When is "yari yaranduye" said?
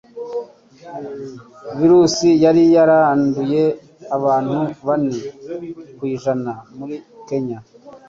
2.43-3.63